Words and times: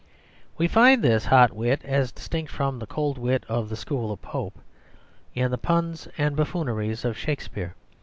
We 0.57 0.67
find 0.67 1.03
this 1.03 1.25
hot 1.25 1.53
wit, 1.53 1.81
as 1.85 2.11
distinct 2.11 2.51
from 2.51 2.79
the 2.79 2.87
cold 2.87 3.19
wit 3.19 3.45
of 3.47 3.69
the 3.69 3.75
school 3.75 4.11
of 4.11 4.19
Pope, 4.19 4.57
in 5.35 5.51
the 5.51 5.59
puns 5.59 6.07
and 6.17 6.35
buffooneries 6.35 7.05
of 7.05 7.15
Shakespeare. 7.15 7.75